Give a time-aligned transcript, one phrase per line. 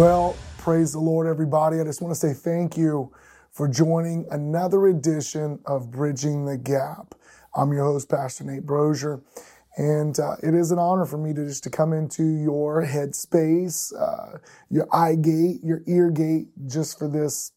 [0.00, 1.78] Well, praise the Lord, everybody.
[1.78, 3.12] I just want to say thank you
[3.50, 7.14] for joining another edition of Bridging the Gap.
[7.54, 9.20] I'm your host, Pastor Nate Brozier,
[9.76, 13.92] and uh, it is an honor for me to just to come into your headspace,
[13.94, 14.38] uh,
[14.70, 17.52] your eye gate, your ear gate, just for this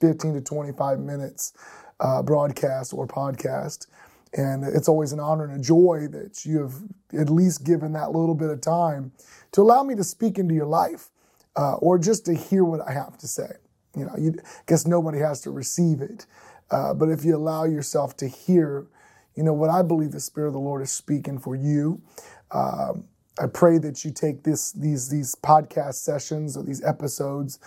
[0.00, 1.52] 15 to 25 minutes
[2.00, 3.86] uh, broadcast or podcast.
[4.36, 6.74] And it's always an honor and a joy that you have
[7.16, 9.12] at least given that little bit of time
[9.52, 11.10] to allow me to speak into your life
[11.56, 13.52] uh, or just to hear what I have to say.
[13.96, 16.26] You know, you, I guess nobody has to receive it,
[16.70, 18.86] uh, but if you allow yourself to hear,
[19.36, 22.00] you know, what I believe the Spirit of the Lord is speaking for you.
[22.50, 23.04] Um,
[23.40, 27.58] I pray that you take this these these podcast sessions or these episodes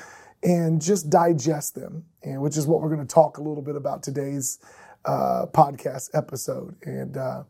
[0.44, 3.76] and just digest them, and which is what we're going to talk a little bit
[3.76, 4.60] about today's
[5.06, 6.76] uh, podcast episode.
[6.84, 7.44] And uh,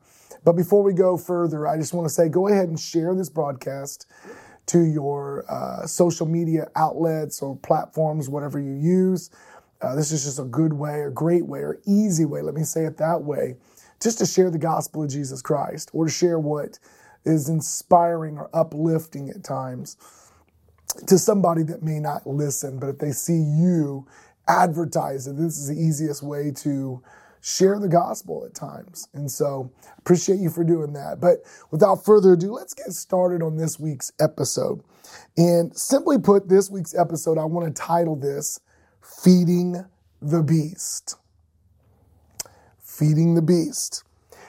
[0.44, 3.30] but before we go further, I just want to say, go ahead and share this
[3.30, 4.08] broadcast
[4.68, 9.30] to your uh, social media outlets or platforms, whatever you use.
[9.82, 12.64] Uh, this is just a good way, a great way, or easy way, let me
[12.64, 13.56] say it that way,
[14.02, 16.80] just to share the gospel of Jesus Christ or to share what
[17.26, 19.98] is inspiring or uplifting at times
[21.08, 24.08] to somebody that may not listen, but if they see you
[24.48, 27.02] advertise it, this is the easiest way to
[27.48, 29.08] share the gospel at times.
[29.14, 31.22] And so appreciate you for doing that.
[31.22, 31.38] But
[31.72, 34.84] without further ado, let's get started on this week's episode.
[35.38, 38.60] And simply put, this week's episode, I want to title this
[39.02, 39.86] Feeding
[40.22, 41.16] the Beast.
[42.84, 44.04] Feeding the Beast.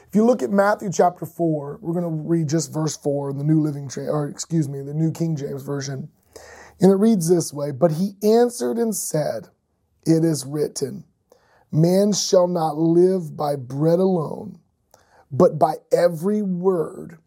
[0.09, 3.39] If you look at Matthew chapter 4, we're going to read just verse 4 in
[3.39, 6.09] the New Living, or excuse me, the New King James Version.
[6.81, 9.51] And it reads this way But he answered and said,
[10.05, 11.05] It is written,
[11.71, 14.59] Man shall not live by bread alone,
[15.31, 17.19] but by every word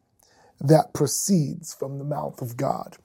[0.60, 2.98] that proceeds from the mouth of God.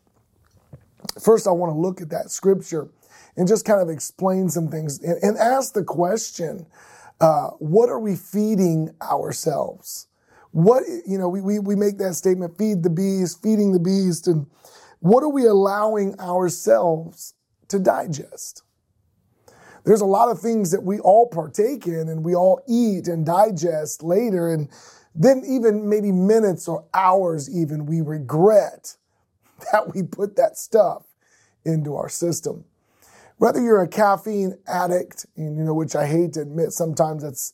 [1.21, 2.89] First, I want to look at that scripture
[3.37, 6.67] and just kind of explain some things and, and ask the question
[7.21, 10.09] uh, what are we feeding ourselves?
[10.53, 14.27] What, you know, we, we, we make that statement feed the beast, feeding the beast,
[14.27, 14.47] and
[15.01, 17.35] what are we allowing ourselves
[17.69, 18.63] to digest?
[19.87, 23.25] There's a lot of things that we all partake in and we all eat and
[23.25, 24.53] digest later.
[24.53, 24.69] And
[25.15, 28.97] then even maybe minutes or hours even, we regret
[29.73, 31.05] that we put that stuff
[31.65, 32.65] into our system.
[33.39, 37.53] Whether you're a caffeine addict, and you know, which I hate to admit, sometimes that's,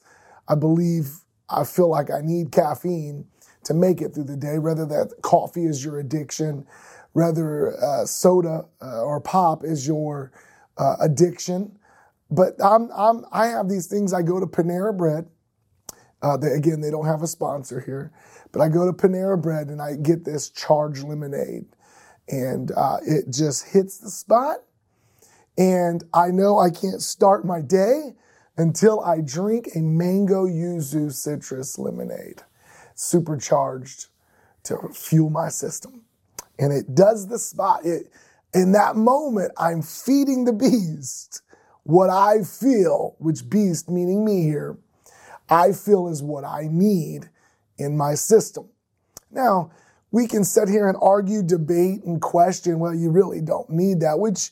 [0.49, 1.19] I believe,
[1.51, 3.27] I feel like I need caffeine
[3.65, 6.67] to make it through the day, whether that coffee is your addiction,
[7.13, 10.33] whether uh, soda uh, or pop is your
[10.79, 11.79] uh, addiction,
[12.33, 14.13] but I'm, I'm, I have these things.
[14.13, 15.29] I go to Panera Bread.
[16.23, 18.13] Uh, they, again, they don't have a sponsor here,
[18.53, 21.67] but I go to Panera Bread and I get this charged lemonade,
[22.29, 24.59] and uh, it just hits the spot.
[25.59, 28.15] And I know I can't start my day
[28.57, 32.43] until I drink a mango yuzu citrus lemonade,
[32.95, 34.07] supercharged
[34.65, 36.03] to fuel my system.
[36.59, 37.85] And it does the spot.
[37.85, 38.11] It,
[38.55, 41.43] in that moment, I'm feeding the beast
[41.85, 44.77] what I feel, which beast meaning me here,
[45.49, 47.29] I feel is what I need
[47.79, 48.69] in my system.
[49.31, 49.71] Now,
[50.11, 54.19] we can sit here and argue, debate, and question, well, you really don't need that,
[54.19, 54.51] which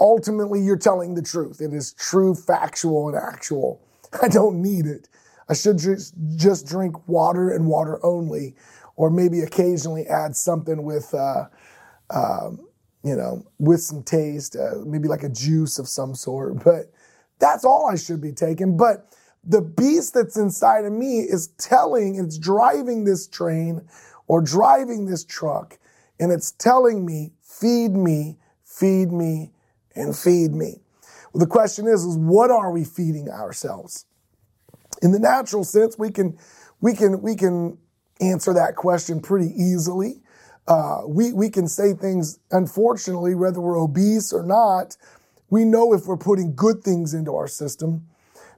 [0.00, 1.60] ultimately you're telling the truth.
[1.60, 3.80] It is true, factual, and actual.
[4.20, 5.08] I don't need it.
[5.48, 8.56] I should just, drink water and water only,
[8.96, 11.46] or maybe occasionally add something with, uh,
[12.10, 12.66] um,
[13.04, 16.54] you know, with some taste, uh, maybe like a juice of some sort.
[16.64, 16.92] But
[17.38, 18.76] that's all I should be taking.
[18.76, 19.12] But
[19.44, 23.82] the beast that's inside of me is telling, it's driving this train
[24.28, 25.78] or driving this truck,
[26.20, 29.50] and it's telling me, feed me, feed me,
[29.96, 30.80] and feed me.
[31.32, 34.06] Well, the question is, is what are we feeding ourselves?
[35.02, 36.38] In the natural sense, we can,
[36.80, 37.78] we can, we can
[38.20, 40.22] answer that question pretty easily.
[40.68, 44.96] Uh, we, we can say things, unfortunately, whether we're obese or not,
[45.50, 48.06] we know if we're putting good things into our system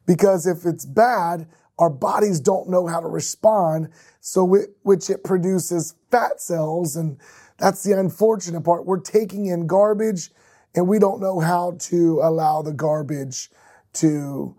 [0.07, 1.49] because if it's bad,
[1.79, 3.89] our bodies don't know how to respond.
[4.21, 6.95] So, it, which it produces fat cells.
[6.95, 7.19] And
[7.59, 8.87] that's the unfortunate part.
[8.87, 10.31] We're taking in garbage
[10.75, 13.51] and we don't know how to allow the garbage
[13.95, 14.57] to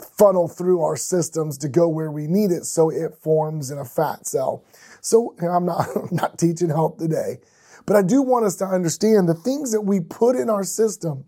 [0.00, 2.64] funnel through our systems to go where we need it.
[2.64, 4.64] So it forms in a fat cell.
[5.02, 7.40] So I'm not, I'm not teaching health today,
[7.84, 11.26] but I do want us to understand the things that we put in our system,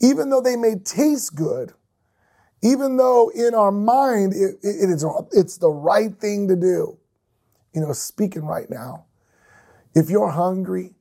[0.00, 1.72] even though they may taste good,
[2.62, 6.98] even though in our mind it, it is it's the right thing to do.
[7.72, 9.06] You know, speaking right now,
[9.94, 10.94] if you're hungry,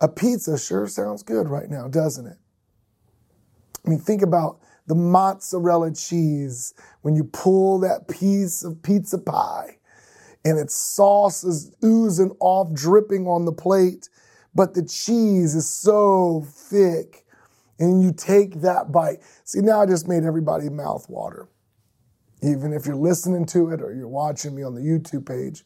[0.00, 2.38] A pizza sure sounds good right now, doesn't it?
[3.84, 9.78] I mean, think about the mozzarella cheese when you pull that piece of pizza pie
[10.44, 14.08] and its sauce is oozing off, dripping on the plate,
[14.54, 17.24] but the cheese is so thick.
[17.78, 19.18] And you take that bite.
[19.44, 21.48] See, now I just made everybody mouth water.
[22.40, 25.64] Even if you're listening to it or you're watching me on the YouTube page,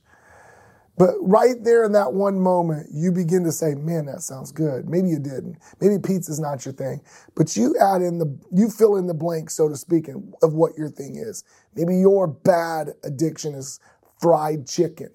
[0.98, 4.88] but right there in that one moment, you begin to say, man, that sounds good.
[4.88, 5.58] Maybe you didn't.
[5.80, 7.00] Maybe pizza's not your thing.
[7.36, 10.76] But you add in the, you fill in the blank, so to speak, of what
[10.76, 11.44] your thing is.
[11.76, 13.78] Maybe your bad addiction is
[14.20, 15.10] fried chicken.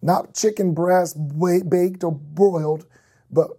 [0.00, 1.16] Not chicken breast
[1.68, 2.86] baked or broiled,
[3.30, 3.50] but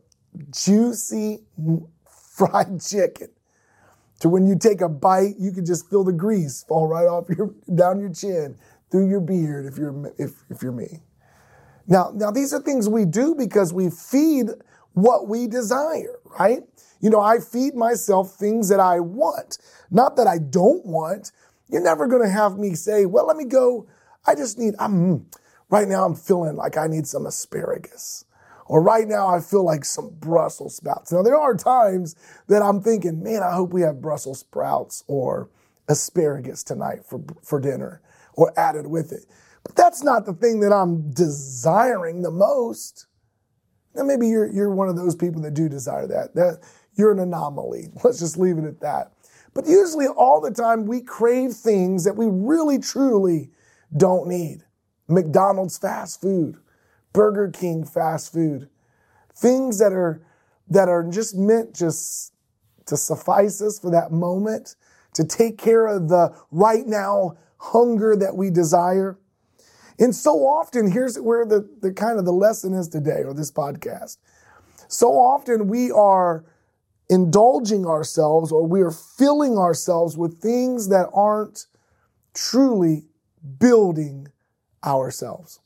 [0.52, 1.40] juicy
[2.36, 3.30] fried chicken.
[4.20, 7.30] To when you take a bite, you can just feel the grease fall right off
[7.30, 8.58] your down your chin
[8.92, 11.02] through your beard if you're if, if you're me.
[11.88, 14.48] Now, now these are things we do because we feed
[14.94, 16.62] what we desire, right?
[17.02, 19.58] You know, I feed myself things that I want,
[19.92, 21.32] not that I don't want.
[21.70, 23.88] You're never going to have me say, "Well, let me go.
[24.26, 25.28] I just need I'm
[25.70, 28.26] right now I'm feeling like I need some asparagus."
[28.66, 31.12] Or right now I feel like some Brussels sprouts.
[31.12, 32.16] Now there are times
[32.48, 35.50] that I'm thinking, "Man, I hope we have Brussels sprouts or
[35.88, 38.02] asparagus tonight for for dinner."
[38.36, 39.26] or added with it.
[39.64, 43.08] But that's not the thing that I'm desiring the most.
[43.96, 46.36] Now maybe you're you're one of those people that do desire that.
[46.36, 46.60] That
[46.96, 47.90] you're an anomaly.
[48.04, 49.14] Let's just leave it at that.
[49.54, 53.52] But usually all the time we crave things that we really truly
[53.96, 54.64] don't need.
[55.08, 56.58] McDonald's fast food,
[57.12, 58.70] Burger King fast food,
[59.36, 60.22] things that are
[60.70, 62.34] that are just meant just
[62.86, 64.76] to suffice us for that moment,
[65.14, 69.18] to take care of the right now hunger that we desire.
[70.00, 73.52] And so often, here's where the, the kind of the lesson is today, or this
[73.52, 74.18] podcast.
[74.88, 76.46] So often we are
[77.10, 81.68] indulging ourselves or we are filling ourselves with things that aren't
[82.34, 83.06] truly
[83.60, 84.28] building
[84.84, 85.60] ourselves.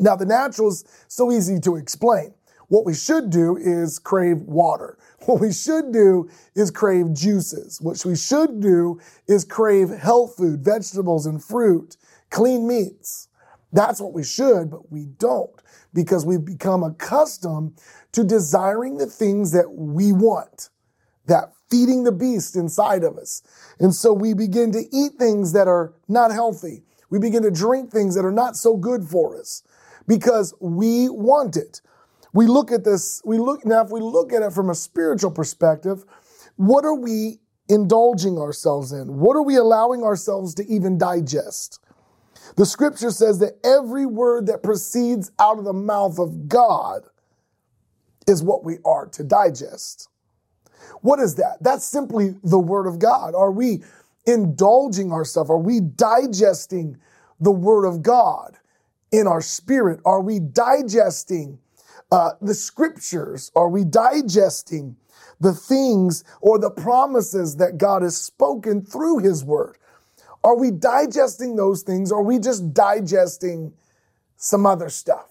[0.00, 2.34] Now, the natural is so easy to explain.
[2.68, 4.98] What we should do is crave water.
[5.26, 7.80] What we should do is crave juices.
[7.82, 11.96] What we should do is crave health food, vegetables and fruit,
[12.30, 13.28] clean meats.
[13.72, 15.50] That's what we should, but we don't
[15.92, 17.78] because we've become accustomed
[18.12, 20.70] to desiring the things that we want,
[21.26, 23.42] that feeding the beast inside of us.
[23.78, 26.84] And so we begin to eat things that are not healthy.
[27.10, 29.62] We begin to drink things that are not so good for us
[30.06, 31.80] because we want it.
[32.32, 35.30] We look at this, we look, now if we look at it from a spiritual
[35.30, 36.04] perspective,
[36.56, 37.38] what are we
[37.68, 39.18] indulging ourselves in?
[39.18, 41.80] What are we allowing ourselves to even digest?
[42.56, 47.02] The scripture says that every word that proceeds out of the mouth of God
[48.26, 50.08] is what we are to digest.
[51.00, 51.58] What is that?
[51.60, 53.34] That's simply the word of God.
[53.34, 53.82] Are we
[54.28, 55.50] indulging ourselves?
[55.50, 56.98] Are we digesting
[57.40, 58.58] the word of God
[59.10, 60.00] in our spirit?
[60.04, 61.58] Are we digesting
[62.12, 63.50] uh, the scriptures?
[63.56, 64.96] Are we digesting
[65.40, 69.78] the things or the promises that God has spoken through his word?
[70.44, 72.12] Are we digesting those things?
[72.12, 73.72] Or are we just digesting
[74.36, 75.28] some other stuff?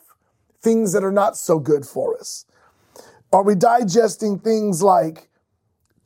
[0.59, 2.45] Things that are not so good for us?
[3.31, 5.29] Are we digesting things like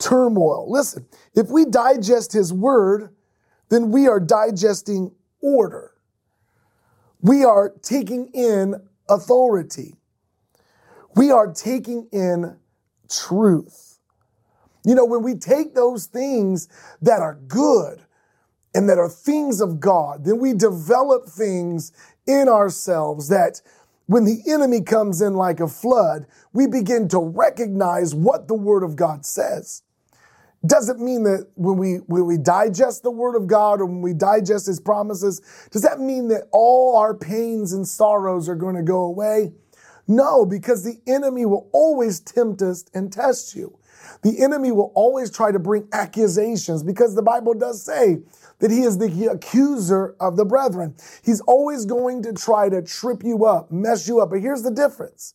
[0.02, 0.70] turmoil?
[0.70, 3.10] Listen, if we digest his word,
[3.68, 5.92] then we are digesting order.
[7.20, 8.74] We are taking in
[9.08, 9.96] authority
[11.14, 12.56] we are taking in
[13.10, 13.98] truth.
[14.84, 16.68] You know, when we take those things
[17.00, 18.00] that are good
[18.74, 21.92] and that are things of God, then we develop things
[22.26, 23.60] in ourselves that
[24.06, 28.82] when the enemy comes in like a flood, we begin to recognize what the word
[28.82, 29.82] of God says.
[30.64, 34.14] Doesn't mean that when we, when we digest the word of God or when we
[34.14, 35.40] digest his promises,
[35.72, 39.52] does that mean that all our pains and sorrows are going to go away?
[40.06, 43.76] No, because the enemy will always tempt us and test you.
[44.22, 48.18] The enemy will always try to bring accusations because the Bible does say
[48.60, 50.94] that he is the accuser of the brethren.
[51.24, 54.30] He's always going to try to trip you up, mess you up.
[54.30, 55.34] But here's the difference.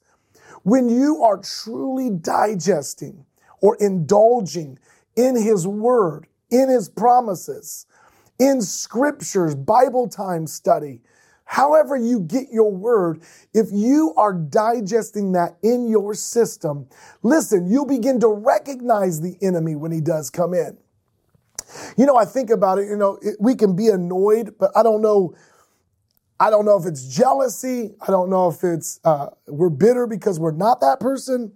[0.64, 3.26] When you are truly digesting
[3.62, 4.80] or indulging
[5.18, 7.86] in his word, in his promises,
[8.40, 11.02] in scriptures, Bible time study,
[11.48, 13.22] However, you get your word,
[13.54, 16.88] if you are digesting that in your system,
[17.24, 20.78] listen, you'll begin to recognize the enemy when he does come in.
[21.98, 24.84] You know, I think about it, you know, it, we can be annoyed, but I
[24.84, 25.36] don't know.
[26.40, 27.96] I don't know if it's jealousy.
[28.02, 31.54] I don't know if it's uh, we're bitter because we're not that person.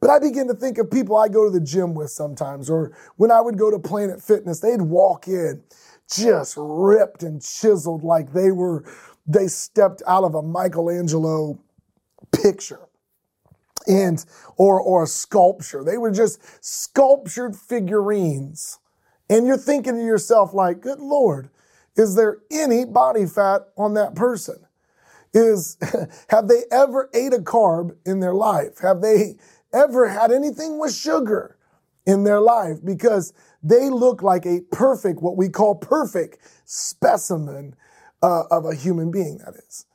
[0.00, 2.92] But I begin to think of people I go to the gym with sometimes, or
[3.16, 5.62] when I would go to Planet Fitness, they'd walk in
[6.10, 8.84] just ripped and chiseled like they were,
[9.26, 11.58] they stepped out of a Michelangelo
[12.32, 12.80] picture
[13.86, 14.24] and
[14.56, 15.84] or or a sculpture.
[15.84, 18.78] They were just sculptured figurines.
[19.28, 21.50] And you're thinking to yourself, like, good Lord,
[21.96, 24.56] is there any body fat on that person?
[25.32, 25.78] Is
[26.28, 28.80] have they ever ate a carb in their life?
[28.80, 29.36] Have they
[29.72, 31.56] ever had anything with sugar
[32.06, 32.78] in their life?
[32.84, 37.74] Because they look like a perfect, what we call perfect specimen
[38.22, 39.86] uh, of a human being, that is.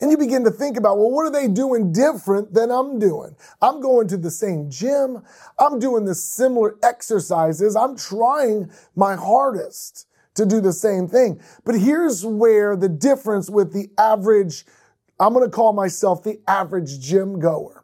[0.00, 3.34] And you begin to think about, well, what are they doing different than I'm doing?
[3.60, 5.22] I'm going to the same gym.
[5.58, 7.74] I'm doing the similar exercises.
[7.74, 11.40] I'm trying my hardest to do the same thing.
[11.64, 14.64] But here's where the difference with the average,
[15.18, 17.77] I'm going to call myself the average gym goer.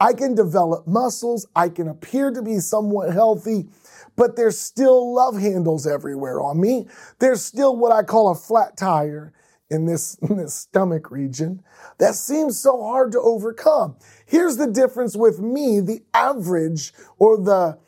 [0.00, 1.46] I can develop muscles.
[1.54, 3.68] I can appear to be somewhat healthy,
[4.16, 6.88] but there's still love handles everywhere on me.
[7.18, 9.32] There's still what I call a flat tire
[9.68, 11.62] in this, in this stomach region
[11.98, 13.96] that seems so hard to overcome.
[14.26, 17.78] Here's the difference with me, the average or the,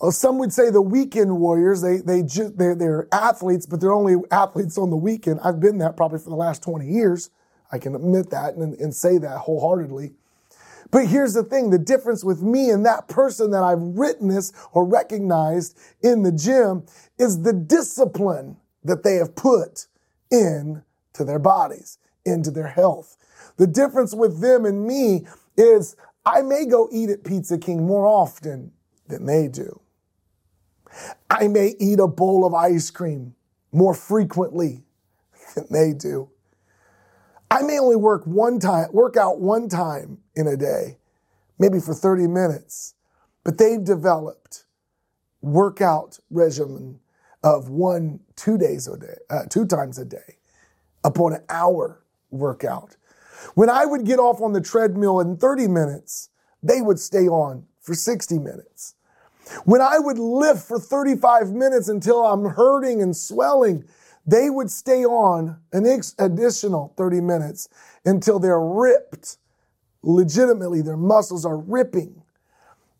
[0.00, 1.80] well, some would say the weekend warriors.
[1.80, 5.40] They they just they're, they're athletes, but they're only athletes on the weekend.
[5.42, 7.30] I've been that probably for the last 20 years.
[7.72, 10.12] I can admit that and, and say that wholeheartedly.
[10.94, 14.84] But here's the thing the difference with me and that person that I've witnessed or
[14.84, 16.86] recognized in the gym
[17.18, 19.88] is the discipline that they have put
[20.30, 20.84] into
[21.18, 23.16] their bodies, into their health.
[23.56, 28.06] The difference with them and me is I may go eat at Pizza King more
[28.06, 28.70] often
[29.08, 29.80] than they do.
[31.28, 33.34] I may eat a bowl of ice cream
[33.72, 34.84] more frequently
[35.56, 36.30] than they do.
[37.50, 40.98] I may only work one time, work out one time in a day,
[41.58, 42.94] maybe for 30 minutes,
[43.44, 44.64] but they've developed
[45.40, 47.00] workout regimen
[47.42, 50.38] of one, two days a day, uh, two times a day,
[51.04, 52.96] upon an hour workout.
[53.54, 56.30] When I would get off on the treadmill in 30 minutes,
[56.62, 58.94] they would stay on for 60 minutes.
[59.64, 63.84] When I would lift for 35 minutes until I'm hurting and swelling,
[64.26, 65.84] they would stay on an
[66.18, 67.68] additional 30 minutes
[68.06, 69.36] until they're ripped.
[70.06, 72.22] Legitimately, their muscles are ripping.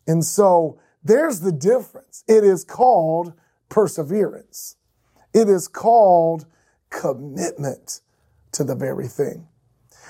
[0.07, 2.23] And so there's the difference.
[2.27, 3.33] It is called
[3.69, 4.77] perseverance.
[5.33, 6.45] It is called
[6.89, 8.01] commitment
[8.53, 9.47] to the very thing.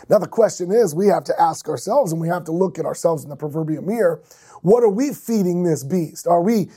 [0.10, 2.86] Now, the question is we have to ask ourselves and we have to look at
[2.86, 4.22] ourselves in the proverbial mirror.
[4.62, 6.28] What are we feeding this beast?
[6.28, 6.70] Are we,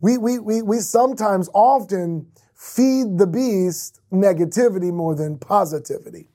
[0.00, 6.28] we, we, we, we sometimes often feed the beast negativity more than positivity.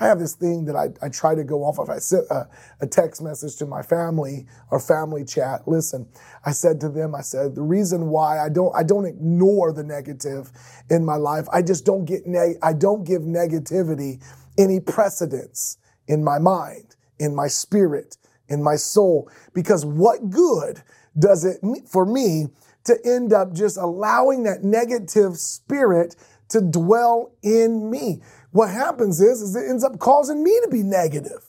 [0.00, 1.90] I have this thing that I, I try to go off of.
[1.90, 2.48] I sent a,
[2.80, 5.66] a, text message to my family or family chat.
[5.66, 6.08] Listen,
[6.44, 9.84] I said to them, I said, the reason why I don't, I don't ignore the
[9.84, 10.50] negative
[10.90, 11.46] in my life.
[11.52, 14.22] I just don't get, neg- I don't give negativity
[14.58, 18.16] any precedence in my mind, in my spirit,
[18.48, 19.30] in my soul.
[19.54, 20.82] Because what good
[21.18, 22.46] does it for me
[22.84, 26.16] to end up just allowing that negative spirit
[26.48, 28.20] to dwell in me?
[28.52, 31.44] What happens is, is it ends up causing me to be negative.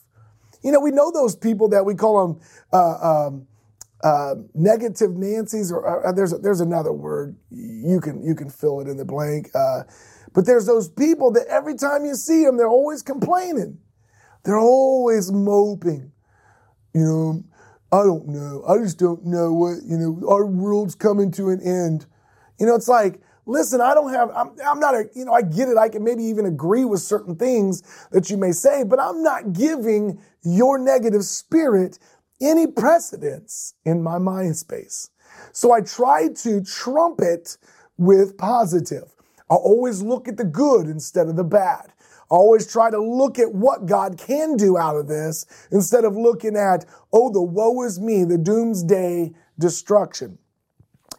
[0.62, 2.40] You know, we know those people that we call them
[2.72, 3.46] uh, um,
[4.02, 8.88] uh, negative Nancy's, or uh, there's there's another word you can you can fill it
[8.88, 9.50] in the blank.
[9.54, 9.84] Uh,
[10.32, 13.78] but there's those people that every time you see them, they're always complaining.
[14.44, 16.12] They're always moping.
[16.92, 17.44] You know,
[17.92, 18.64] I don't know.
[18.68, 22.06] I just don't know what, you know, our world's coming to an end.
[22.58, 25.42] You know, it's like, listen, I don't have, I'm, I'm not a, you know, I
[25.42, 25.76] get it.
[25.76, 29.52] I can maybe even agree with certain things that you may say, but I'm not
[29.52, 31.98] giving your negative spirit
[32.40, 35.10] any precedence in my mind space.
[35.52, 37.56] So I try to trumpet
[37.96, 39.14] with positive.
[39.50, 41.92] I always look at the good instead of the bad
[42.30, 46.16] I always try to look at what God can do out of this instead of
[46.16, 50.38] looking at, oh, the woe is me, the doomsday destruction.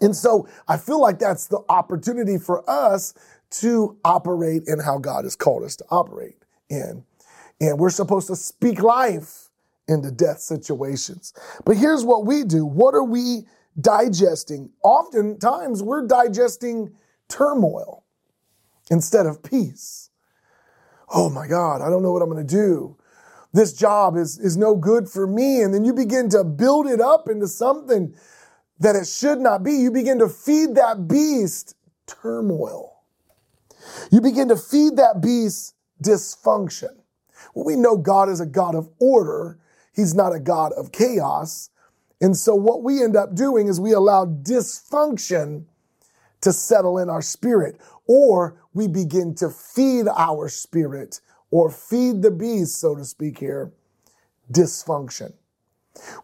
[0.02, 3.14] And so I feel like that's the opportunity for us
[3.62, 6.38] to operate in how God has called us to operate
[6.70, 7.04] in.
[7.62, 9.50] And we're supposed to speak life
[9.88, 11.34] into death situations.
[11.64, 12.66] But here's what we do.
[12.66, 13.46] What are we
[13.80, 14.72] digesting?
[14.84, 16.94] Oftentimes we're digesting
[17.30, 18.04] turmoil
[18.90, 20.06] instead of peace
[21.10, 22.98] oh my God, I don't know what I'm going to do.
[23.54, 25.62] This job is, is no good for me.
[25.62, 28.14] And then you begin to build it up into something
[28.80, 29.74] that it should not be.
[29.74, 31.76] You begin to feed that beast
[32.08, 33.04] turmoil.
[34.12, 36.96] You begin to feed that beast dysfunction.
[37.54, 39.60] Well, we know God is a God of order.
[39.94, 41.70] He's not a God of chaos.
[42.22, 45.66] And so what we end up doing is we allow dysfunction
[46.42, 52.32] to settle in our spirit, or we begin to feed our spirit or feed the
[52.32, 53.72] beast, so to speak here,
[54.52, 55.34] dysfunction.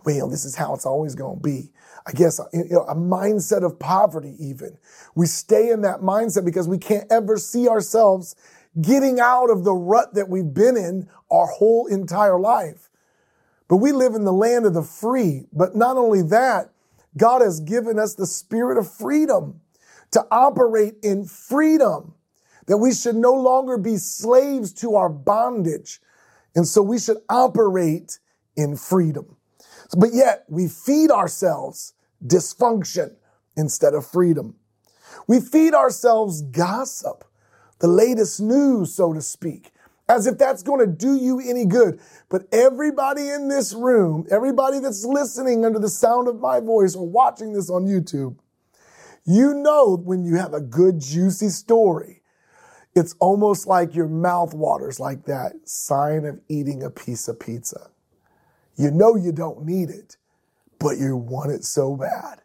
[0.04, 1.72] Well, this is how it's always going to be.
[2.06, 4.78] I guess you know, a mindset of poverty, even.
[5.16, 8.36] We stay in that mindset because we can't ever see ourselves
[8.80, 12.90] getting out of the rut that we've been in our whole entire life.
[13.68, 15.46] But we live in the land of the free.
[15.54, 16.72] But not only that,
[17.18, 19.62] God has given us the spirit of freedom
[20.12, 22.14] to operate in freedom,
[22.68, 26.02] that we should no longer be slaves to our bondage.
[26.56, 28.20] And so we should operate
[28.58, 29.38] in freedom.
[29.98, 31.94] But yet we feed ourselves
[32.26, 33.16] dysfunction
[33.58, 34.56] instead of freedom.
[35.28, 37.26] We feed ourselves gossip,
[37.80, 39.72] the latest news, so to speak,
[40.08, 42.00] as if that's going to do you any good.
[42.30, 47.08] But everybody in this room, everybody that's listening under the sound of my voice or
[47.08, 48.38] watching this on YouTube,
[49.26, 52.22] you know when you have a good, juicy story,
[52.96, 57.91] it's almost like your mouth waters like that sign of eating a piece of pizza.
[58.76, 60.18] You know you don't need it,
[60.80, 62.42] but you want it so bad.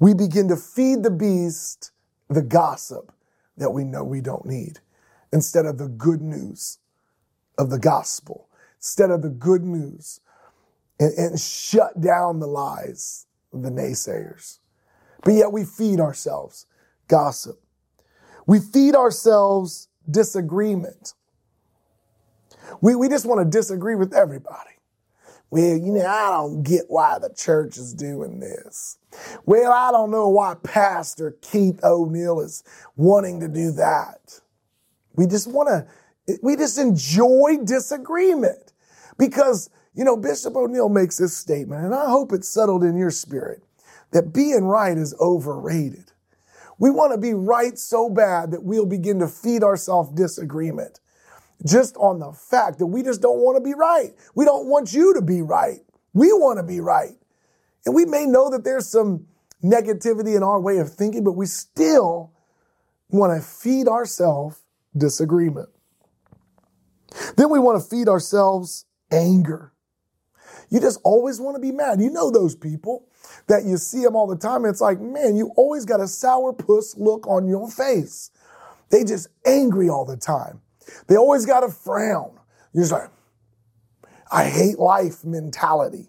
[0.00, 1.92] We begin to feed the beast
[2.28, 3.12] the gossip
[3.56, 4.80] that we know we don't need
[5.32, 6.78] instead of the good news
[7.56, 10.20] of the gospel, instead of the good news,
[11.00, 14.58] and, and shut down the lies of the naysayers.
[15.22, 16.66] But yet we feed ourselves
[17.08, 17.60] gossip.
[18.46, 21.14] We feed ourselves disagreement.
[22.80, 24.77] We, we just want to disagree with everybody.
[25.50, 28.98] Well, you know, I don't get why the church is doing this.
[29.46, 32.62] Well, I don't know why Pastor Keith O'Neill is
[32.96, 34.40] wanting to do that.
[35.14, 38.74] We just want to, we just enjoy disagreement
[39.16, 43.10] because, you know, Bishop O'Neill makes this statement, and I hope it's settled in your
[43.10, 43.62] spirit
[44.10, 46.12] that being right is overrated.
[46.78, 51.00] We want to be right so bad that we'll begin to feed ourselves disagreement
[51.66, 54.10] just on the fact that we just don't want to be right.
[54.34, 55.80] We don't want you to be right.
[56.12, 57.16] We want to be right.
[57.84, 59.26] And we may know that there's some
[59.62, 62.32] negativity in our way of thinking, but we still
[63.10, 64.60] want to feed ourselves
[64.96, 65.68] disagreement.
[67.36, 69.72] Then we want to feed ourselves anger.
[70.70, 72.00] You just always want to be mad.
[72.00, 73.06] You know those people
[73.46, 74.64] that you see them all the time.
[74.64, 78.30] it's like, man, you always got a sour puss look on your face.
[78.90, 80.60] They just angry all the time.
[81.06, 82.38] They always got a frown.
[82.72, 83.10] You're just like,
[84.30, 86.08] I hate life mentality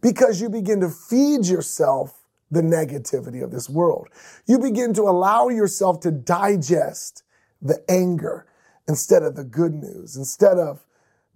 [0.00, 2.14] because you begin to feed yourself
[2.50, 4.08] the negativity of this world.
[4.46, 7.22] You begin to allow yourself to digest
[7.60, 8.46] the anger
[8.86, 10.86] instead of the good news, instead of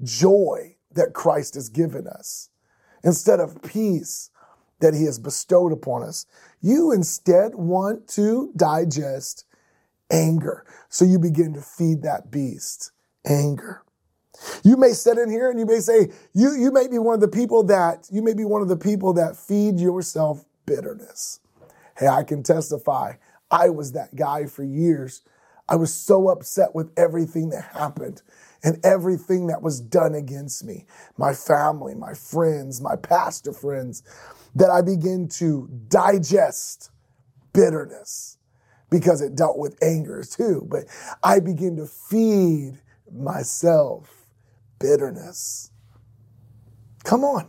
[0.02, 2.50] joy that Christ has given us,
[3.04, 4.30] instead of peace
[4.80, 6.26] that he has bestowed upon us.
[6.60, 9.44] You instead want to digest
[10.12, 10.64] anger.
[10.88, 12.92] So you begin to feed that beast
[13.26, 13.82] anger.
[14.64, 17.20] You may sit in here and you may say, you, you may be one of
[17.20, 21.40] the people that, you may be one of the people that feed yourself bitterness.
[21.96, 23.14] Hey, I can testify.
[23.50, 25.22] I was that guy for years.
[25.68, 28.22] I was so upset with everything that happened
[28.64, 34.02] and everything that was done against me, my family, my friends, my pastor friends,
[34.54, 36.90] that I began to digest
[37.52, 38.38] bitterness
[38.92, 40.68] because it dealt with anger too.
[40.70, 40.84] But
[41.24, 42.78] I begin to feed
[43.10, 44.26] myself
[44.78, 45.70] bitterness.
[47.02, 47.48] Come on.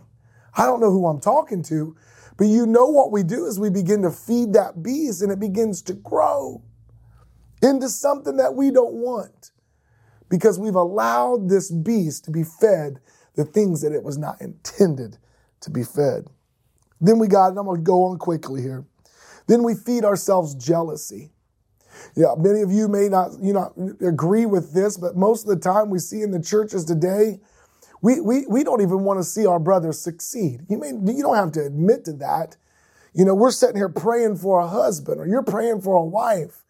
[0.56, 1.94] I don't know who I'm talking to,
[2.36, 5.38] but you know what we do is we begin to feed that beast and it
[5.38, 6.62] begins to grow
[7.62, 9.50] into something that we don't want
[10.30, 13.00] because we've allowed this beast to be fed
[13.34, 15.18] the things that it was not intended
[15.60, 16.26] to be fed.
[17.00, 18.86] Then we got, and I'm going to go on quickly here.
[19.46, 21.33] Then we feed ourselves jealousy.
[22.16, 25.60] Yeah, many of you may not, you know, agree with this, but most of the
[25.60, 27.40] time we see in the churches today,
[28.02, 30.60] we, we, we don't even want to see our brothers succeed.
[30.68, 32.56] You may, you don't have to admit to that.
[33.14, 36.64] You know, we're sitting here praying for a husband or you're praying for a wife.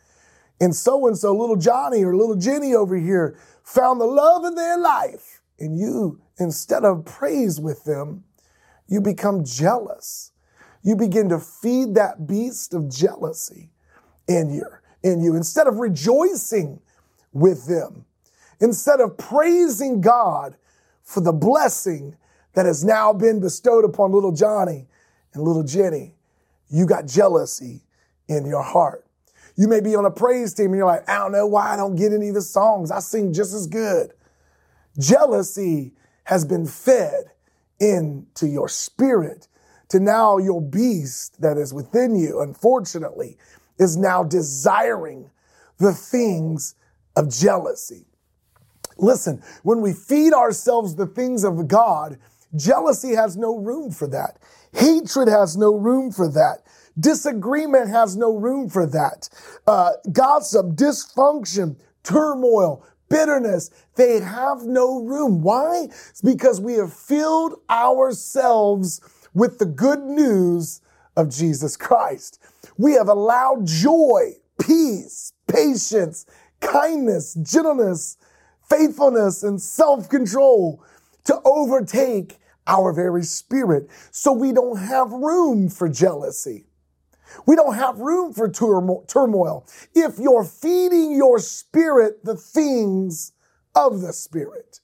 [0.61, 4.55] And so and so, little Johnny or little Jenny over here found the love of
[4.55, 5.41] their life.
[5.59, 8.25] And you, instead of praise with them,
[8.87, 10.31] you become jealous.
[10.83, 13.71] You begin to feed that beast of jealousy
[14.29, 14.67] in you
[15.05, 16.81] in you, instead of rejoicing
[17.33, 18.07] with them,
[18.59, 20.57] instead of praising God
[21.03, 22.17] for the blessing
[22.55, 24.89] that has now been bestowed upon little Johnny
[25.35, 26.15] and little Jenny,
[26.69, 27.83] you got jealousy
[28.29, 29.05] in your heart.
[29.57, 31.77] You may be on a praise team and you're like, I don't know why I
[31.77, 32.91] don't get any of the songs.
[32.91, 34.13] I sing just as good.
[34.99, 35.93] Jealousy
[36.25, 37.25] has been fed
[37.79, 39.49] into your spirit
[39.89, 43.37] to now your beast that is within you, unfortunately,
[43.79, 45.31] is now desiring
[45.79, 46.75] the things
[47.17, 48.07] of jealousy.
[48.97, 52.19] Listen, when we feed ourselves the things of God,
[52.55, 54.39] jealousy has no room for that.
[54.73, 56.63] Hatred has no room for that.
[56.99, 59.29] Disagreement has no room for that.
[59.67, 65.43] Uh, gossip, dysfunction, turmoil, bitterness, they have no room.
[65.43, 65.89] Why?
[66.11, 69.01] It's because we have filled ourselves
[69.35, 70.81] with the good news
[71.17, 72.41] of Jesus Christ.
[72.77, 76.27] We have allowed joy, peace, patience,
[76.61, 78.17] kindness, gentleness,
[78.69, 80.83] faithfulness, and self control
[81.25, 83.89] to overtake our very spirit.
[84.11, 86.67] So we don't have room for jealousy.
[87.47, 89.67] We don't have room for turmoil.
[89.95, 93.33] If you're feeding your spirit the things
[93.75, 94.81] of the spirit,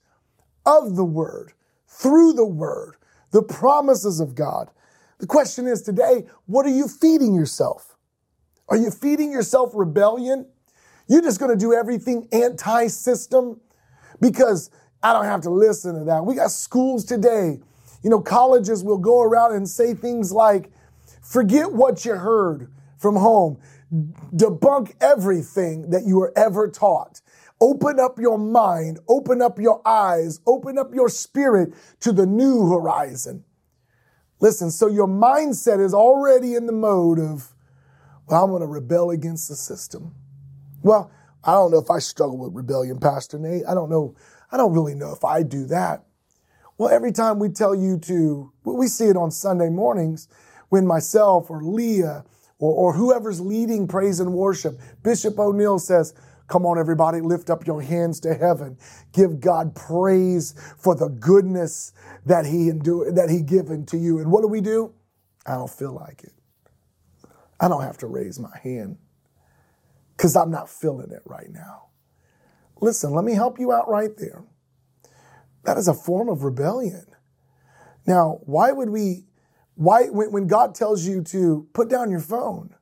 [0.67, 1.53] of the word,
[1.87, 2.97] through the word,
[3.31, 4.71] the promises of God.
[5.21, 7.95] The question is today, what are you feeding yourself?
[8.69, 10.47] Are you feeding yourself rebellion?
[11.09, 13.61] You're just going to do everything anti system
[14.19, 14.71] because
[15.03, 16.25] I don't have to listen to that.
[16.25, 17.61] We got schools today.
[18.03, 20.71] You know, colleges will go around and say things like,
[21.23, 23.59] forget what you heard from home,
[24.35, 27.21] debunk everything that you were ever taught.
[27.61, 32.71] Open up your mind, open up your eyes, open up your spirit to the new
[32.71, 33.45] horizon.
[34.41, 37.55] Listen, so your mindset is already in the mode of,
[38.27, 40.15] well, I'm going to rebel against the system.
[40.83, 41.11] Well,
[41.45, 43.65] I don't know if I struggle with rebellion, Pastor Nate.
[43.69, 44.15] I don't know.
[44.51, 46.05] I don't really know if I do that.
[46.79, 50.29] Well, every time we tell you to, we see it on Sunday mornings
[50.71, 52.25] when myself or Leah
[52.59, 56.15] or, or whoever's leading praise and worship, Bishop O'Neill says,
[56.51, 58.77] Come on, everybody, lift up your hands to heaven.
[59.13, 61.93] Give God praise for the goodness
[62.27, 64.19] that He endured, that He given to you.
[64.19, 64.93] And what do we do?
[65.47, 66.33] I don't feel like it.
[67.61, 68.99] I don't have to raise my hand
[70.17, 71.91] because I'm not feeling it right now.
[72.81, 74.43] Listen, let me help you out right there.
[75.63, 77.07] That is a form of rebellion.
[78.09, 79.27] Now, why would we,
[79.77, 82.75] why, when God tells you to put down your phone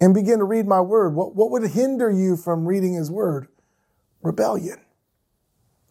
[0.00, 3.48] and begin to read my word, what, what would hinder you from reading his word?
[4.22, 4.80] Rebellion.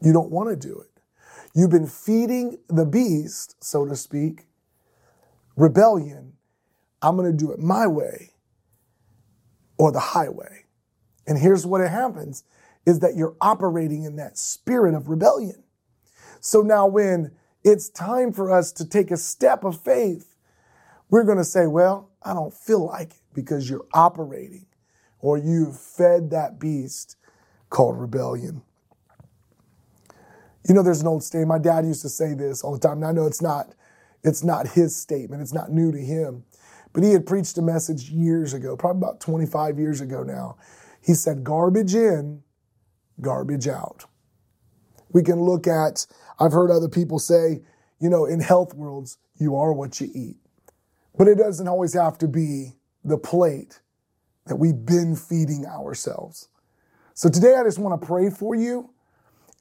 [0.01, 1.01] You don't want to do it.
[1.55, 4.47] You've been feeding the beast, so to speak,
[5.55, 6.33] rebellion.
[7.01, 8.31] I'm going to do it my way
[9.77, 10.65] or the highway.
[11.27, 12.43] And here's what it happens
[12.85, 15.63] is that you're operating in that spirit of rebellion.
[16.39, 17.31] So now when
[17.63, 20.32] it's time for us to take a step of faith,
[21.13, 24.65] we're going to say, well, I don't feel like it because you're operating
[25.19, 27.17] or you've fed that beast
[27.69, 28.63] called rebellion.
[30.67, 31.49] You know, there's an old statement.
[31.49, 32.93] My dad used to say this all the time.
[32.93, 33.75] And I know it's not,
[34.23, 35.43] it's not his statement.
[35.43, 36.45] It's not new to him.
[36.93, 40.57] But he had preached a message years ago, probably about 25 years ago now.
[40.99, 42.41] He said, garbage in,
[43.21, 44.05] garbage out.
[45.11, 46.07] We can look at,
[46.39, 47.61] I've heard other people say,
[47.99, 50.37] you know, in health worlds, you are what you eat.
[51.17, 52.73] But it doesn't always have to be
[53.03, 53.81] the plate
[54.45, 56.49] that we've been feeding ourselves.
[57.13, 58.89] So today I just want to pray for you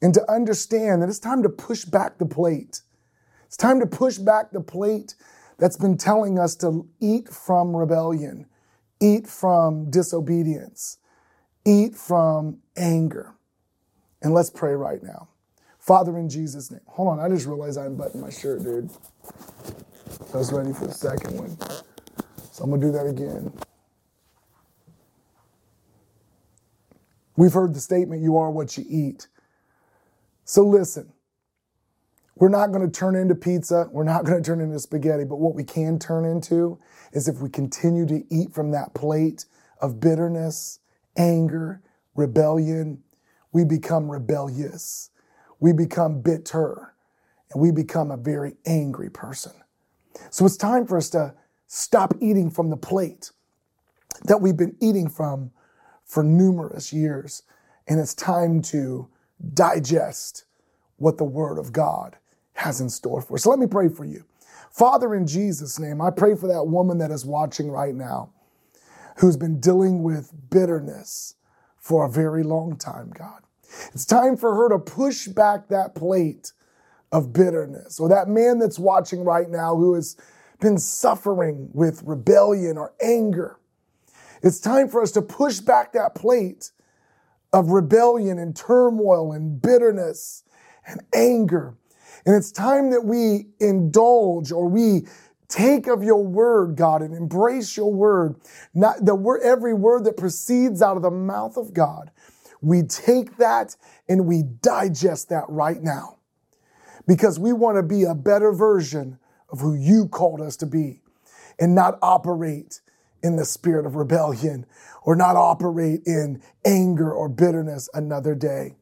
[0.01, 2.81] and to understand that it's time to push back the plate.
[3.45, 5.15] It's time to push back the plate
[5.59, 8.47] that's been telling us to eat from rebellion,
[8.99, 10.97] eat from disobedience,
[11.63, 13.35] eat from anger.
[14.21, 15.29] And let's pray right now.
[15.77, 16.81] Father, in Jesus' name.
[16.87, 18.89] Hold on, I just realized I unbuttoned my shirt, dude.
[20.33, 21.57] Was ready for the second one.
[22.51, 23.53] So I'm to do that again.
[27.37, 29.27] We've heard the statement, you are what you eat.
[30.43, 31.13] So listen,
[32.35, 33.87] we're not going to turn into pizza.
[33.91, 35.23] We're not going to turn into spaghetti.
[35.23, 36.79] But what we can turn into
[37.11, 39.45] is if we continue to eat from that plate
[39.81, 40.79] of bitterness,
[41.15, 41.83] anger,
[42.15, 43.03] rebellion,
[43.51, 45.11] we become rebellious.
[45.59, 46.95] We become bitter.
[47.51, 49.53] And we become a very angry person.
[50.29, 51.33] So it's time for us to
[51.67, 53.31] stop eating from the plate
[54.25, 55.51] that we've been eating from
[56.05, 57.43] for numerous years.
[57.87, 59.07] And it's time to
[59.53, 60.45] digest
[60.97, 62.17] what the Word of God
[62.53, 63.43] has in store for us.
[63.43, 64.23] So let me pray for you.
[64.71, 68.31] Father, in Jesus' name, I pray for that woman that is watching right now
[69.17, 71.35] who's been dealing with bitterness
[71.77, 73.41] for a very long time, God.
[73.93, 76.53] It's time for her to push back that plate
[77.13, 80.17] of bitterness, or that man that's watching right now who has
[80.59, 83.59] been suffering with rebellion or anger.
[84.41, 86.71] It's time for us to push back that plate
[87.53, 90.43] of rebellion and turmoil and bitterness
[90.87, 91.77] and anger.
[92.25, 95.05] And it's time that we indulge or we
[95.47, 98.37] take of your word, God, and embrace your word.
[98.73, 102.09] Not the word, every word that proceeds out of the mouth of God.
[102.59, 103.75] We take that
[104.09, 106.17] and we digest that right now
[107.07, 111.01] because we want to be a better version of who you called us to be
[111.59, 112.81] and not operate
[113.21, 114.65] in the spirit of rebellion
[115.03, 118.75] or not operate in anger or bitterness another day.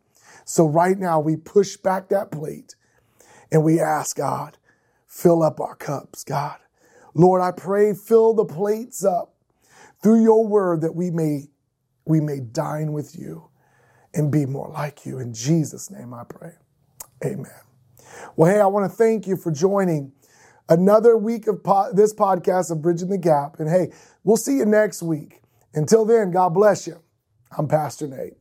[0.45, 2.75] So right now we push back that plate
[3.51, 4.57] and we ask God,
[5.07, 6.57] fill up our cups, God.
[7.13, 9.34] Lord, I pray, fill the plates up
[10.01, 11.49] through your word that we may,
[12.05, 13.49] we may dine with you
[14.13, 15.19] and be more like you.
[15.19, 16.53] In Jesus' name I pray.
[17.23, 17.70] Amen.
[18.36, 20.12] Well, hey, I want to thank you for joining
[20.69, 23.60] another week of po- this podcast of Bridging the Gap.
[23.60, 23.91] And hey,
[24.24, 25.41] we'll see you next week.
[25.74, 27.02] Until then, God bless you.
[27.58, 28.40] I'm Pastor Nate.